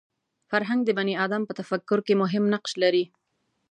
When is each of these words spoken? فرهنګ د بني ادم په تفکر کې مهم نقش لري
فرهنګ 0.49 0.81
د 0.85 0.89
بني 0.97 1.13
ادم 1.25 1.41
په 1.45 1.53
تفکر 1.59 1.99
کې 2.05 2.13
مهم 2.23 2.43
نقش 2.53 2.71
لري 2.83 3.03